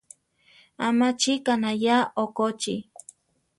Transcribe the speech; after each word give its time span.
¿A 0.85 0.87
machi 0.97 1.33
kanayéa 1.45 1.97
okochí? 2.23 2.73